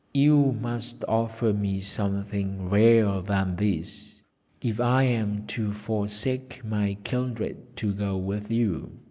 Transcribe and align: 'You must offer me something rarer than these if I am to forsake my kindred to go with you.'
'You 0.15 0.53
must 0.59 1.03
offer 1.07 1.53
me 1.53 1.79
something 1.79 2.71
rarer 2.71 3.21
than 3.21 3.57
these 3.57 4.23
if 4.59 4.79
I 4.81 5.03
am 5.03 5.45
to 5.53 5.73
forsake 5.73 6.65
my 6.65 6.97
kindred 7.03 7.75
to 7.77 7.93
go 7.93 8.17
with 8.17 8.49
you.' 8.49 8.97